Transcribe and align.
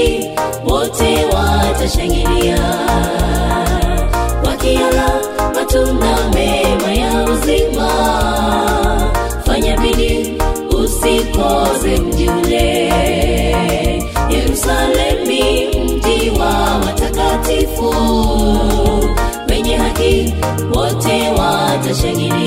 haki 0.00 0.30
wote 0.64 1.24
watashangilia. 1.34 2.58
Wakiala 4.46 5.10
matunda 5.54 6.16
mema 6.34 6.92
ya 6.94 7.24
uzima 7.24 7.90
fanya 9.46 9.76
bidii 9.76 10.32
usikoze 10.84 11.96
mji 12.00 12.28
ule. 12.28 12.92
Yerusalemi 14.30 15.66
mji 15.84 16.30
wa 16.40 16.76
watakatifu 16.86 17.94
wenye 19.48 19.76
haki 19.76 20.34
wote 20.74 21.28
watashangilia. 21.38 22.39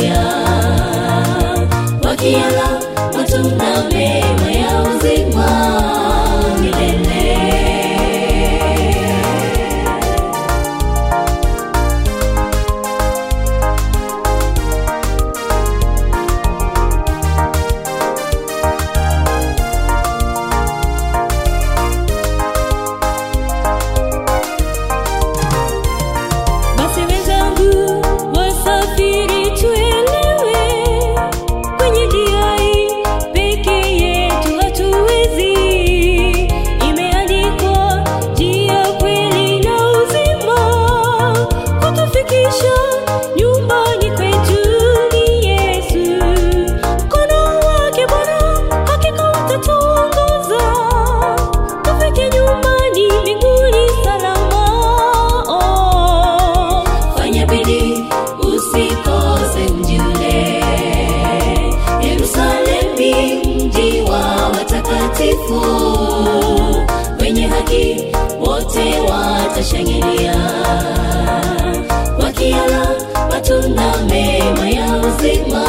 uzima 75.14 75.66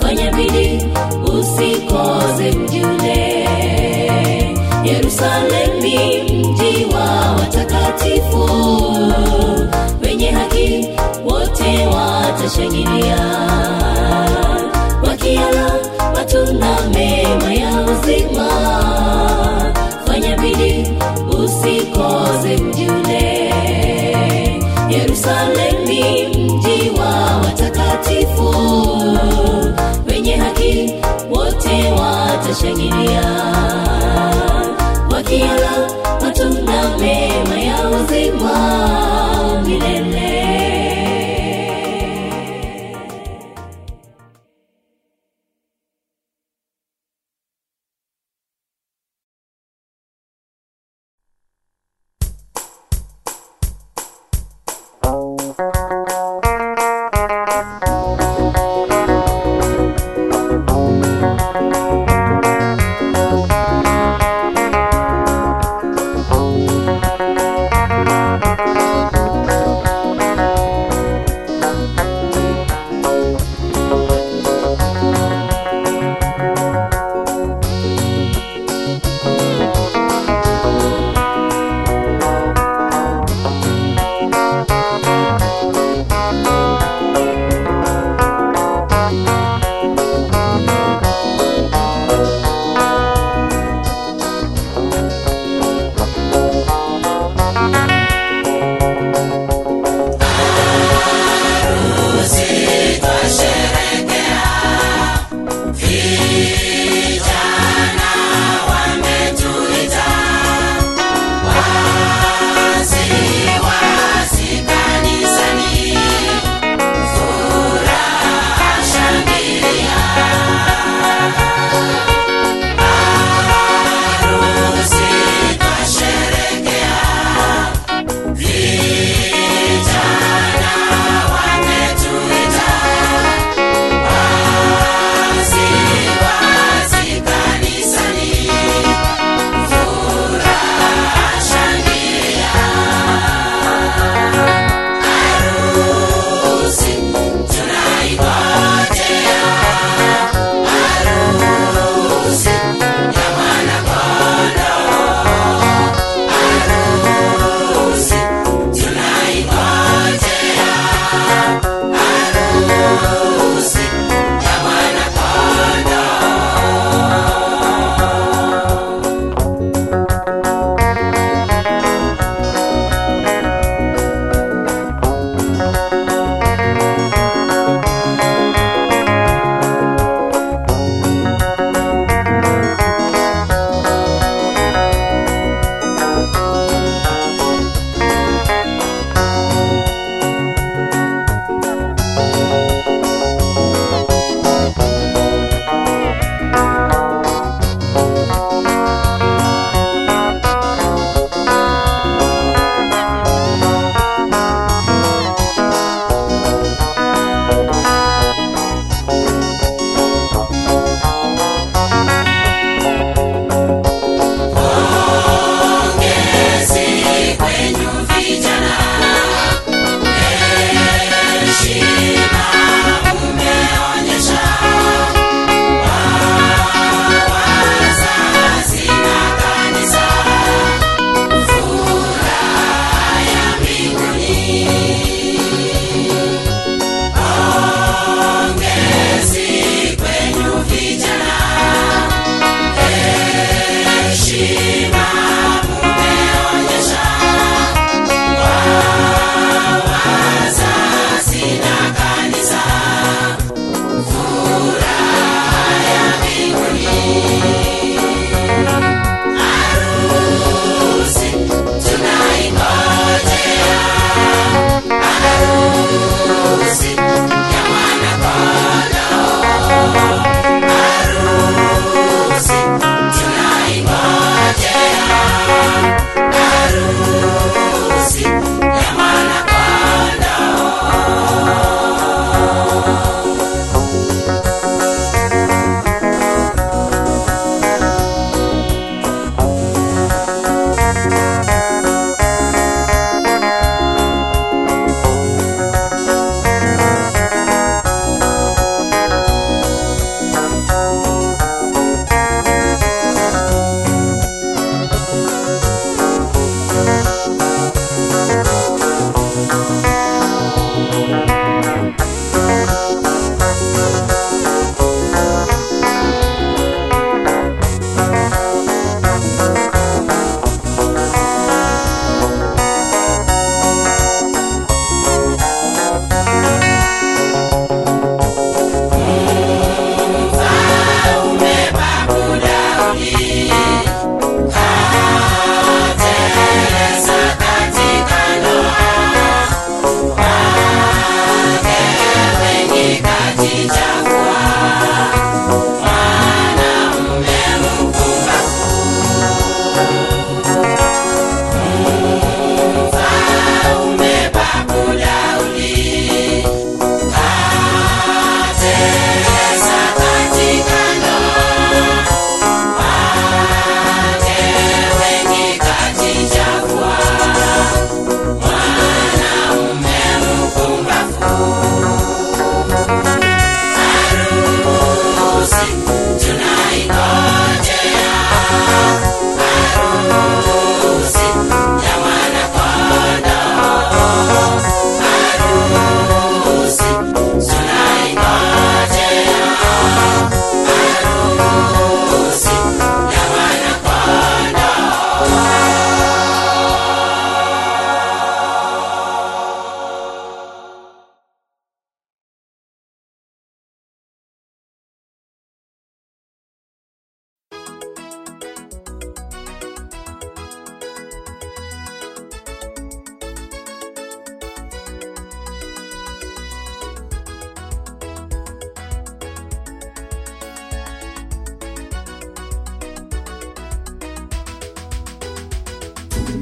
fanya 0.00 0.30
bidii 0.32 0.78
usikose 1.24 2.50
mjule 2.52 3.48
yerusalemu 4.84 5.80
ni 5.82 6.22
mji 6.22 6.86
wa 6.94 7.32
watakatifu. 7.32 8.50
Wenye 10.04 10.30
haki 10.30 10.88
wote 11.24 11.86
watashangilia. 11.86 13.18
nashangilia 32.52 33.22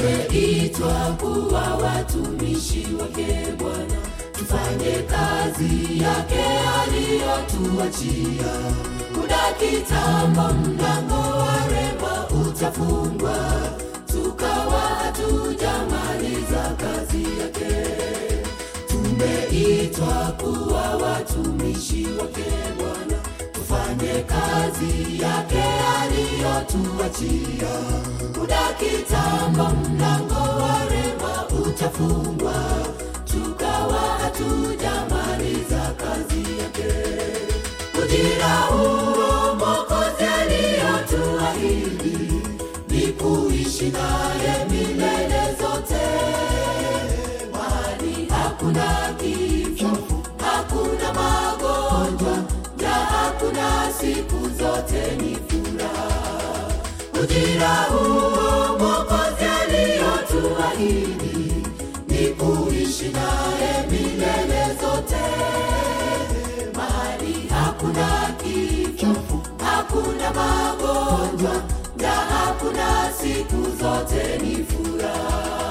tumeitwa 0.00 1.16
kuwa 1.20 1.62
watumishi 1.76 2.86
wake 3.00 3.36
Bwana, 3.58 3.98
tufanye 4.32 4.92
kazi 5.02 6.00
yake 6.02 6.44
aliyotuachia. 6.82 8.52
Muda 9.14 9.52
kitambo, 9.58 10.54
mlango 10.54 11.38
wa 11.38 11.56
rehema 11.70 12.28
utafungwa, 12.48 13.36
tukawa 14.06 14.80
hatujamaliza 14.80 16.76
kazi 16.80 17.22
yake. 17.40 17.86
Tumeitwa 18.88 20.32
kuwa 20.40 20.96
watumishi 20.96 22.06
wake 22.20 22.50
Kazi 24.26 25.20
yake 25.22 25.62
aliyotuachia. 26.00 27.74
Muda 28.38 28.60
kitambo, 28.78 29.68
mlango 29.88 30.34
wa 30.62 30.76
rehema 30.90 31.34
utafungwa, 31.66 32.54
tukawa 33.24 34.00
hatujamaliza 34.22 35.82
kazi 35.96 36.42
yake. 36.60 36.92
Ujira 38.04 38.54
huo 38.56 39.54
Mwokozi 39.54 40.24
aliyotuahidi 40.40 42.39
ni 62.08 62.28
kuishi 62.28 63.08
naye 63.08 63.86
milele 63.90 64.64
zote, 64.80 65.24
mali 66.76 67.48
hakuna 67.48 68.34
kifo, 68.42 69.42
hakuna 69.64 70.30
magonjwa, 70.34 71.62
na 71.96 72.08
hakuna 72.10 73.12
siku 73.20 73.62
zote 73.82 74.38
ni 74.42 74.64
furaha. 74.64 75.69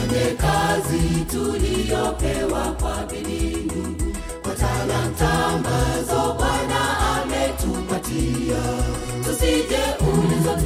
Tufanye 0.00 0.36
kazi 0.36 1.24
tuliyopewa 1.30 2.72
kwa 2.80 3.06
bidii 3.10 3.70
kwa 4.42 4.54
talanta 4.54 5.30
ambazo 5.46 6.34
Bwana 6.34 6.98
ametupatia. 7.22 8.62
Tusije 9.24 9.80
ulizo 10.00 10.56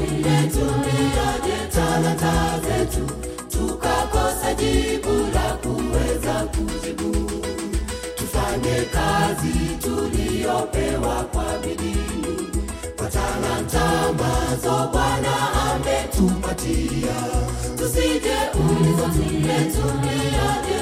ambazo 13.76 14.88
Bwana 14.92 15.34
ametupatia. 15.72 17.16
Tusije 17.76 18.36
ulizo 18.54 19.08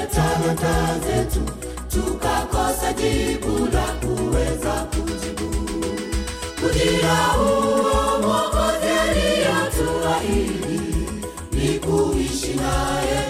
talanta 0.07 0.99
zetu 1.07 1.39
tukakosa 1.89 2.93
jibu 2.93 3.65
la 3.73 3.81
kuweza 4.01 4.71
kujibu. 4.71 5.49
Ujira 6.69 7.15
huo 7.15 8.19
Mwokozi 8.21 8.87
aliyotuahidi 9.01 10.81
ni 11.51 11.79
kuishi 11.79 12.53
naye 12.53 13.22